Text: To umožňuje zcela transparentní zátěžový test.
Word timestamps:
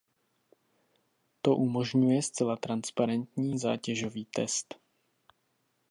To 1.41 1.55
umožňuje 1.55 2.21
zcela 2.21 2.55
transparentní 2.55 3.57
zátěžový 3.59 4.25
test. 4.25 4.75